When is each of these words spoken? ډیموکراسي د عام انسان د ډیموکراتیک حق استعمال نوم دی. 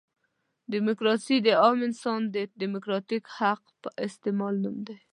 ډیموکراسي 0.73 1.37
د 1.45 1.47
عام 1.61 1.79
انسان 1.87 2.21
د 2.35 2.37
ډیموکراتیک 2.61 3.23
حق 3.37 3.63
استعمال 4.07 4.53
نوم 4.63 4.77
دی. 4.87 4.97